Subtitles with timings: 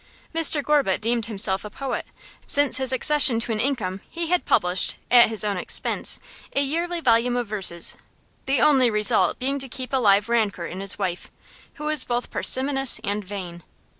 [0.33, 2.07] Mr Gorbutt deemed himself a poet;
[2.47, 6.19] since his accession to an income he had published, at his own expense,
[6.55, 7.95] a yearly volume of verses;
[8.47, 11.29] the only result being to keep alive rancour in his wife,
[11.75, 13.61] who was both parsimonious and vain.